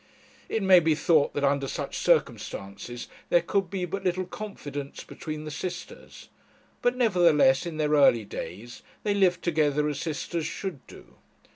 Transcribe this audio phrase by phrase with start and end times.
[0.49, 5.43] It may be thought that under such circumstances there could be but little confidence between
[5.45, 6.29] the sisters;
[6.81, 11.17] but, nevertheless, in their early days, they lived together as sisters should do.